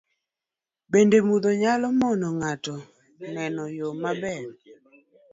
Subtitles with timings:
[0.91, 2.75] Bende, mudho nyalo mono ng'ato
[3.35, 4.45] neno yo maber